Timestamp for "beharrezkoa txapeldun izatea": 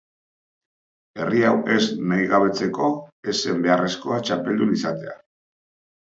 3.67-5.13